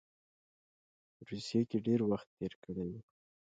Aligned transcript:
روسیې 1.27 1.61
کې 1.69 1.77
ډېر 1.87 1.99
وخت 2.11 2.27
تېر 2.37 2.53
کړی 2.63 2.83
وو. 2.89 2.99